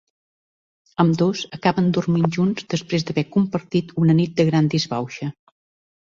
Ambdós 1.03 1.43
acaben 1.57 1.91
dormint 1.97 2.25
junts 2.39 2.65
després 2.75 3.07
d'haver 3.11 3.25
compartit 3.37 3.95
una 4.07 4.19
nit 4.23 4.35
de 4.43 4.49
gran 4.51 4.73
disbauxa. 4.77 5.31